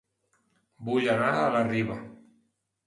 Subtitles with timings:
[0.87, 2.01] Vull anar a La Riba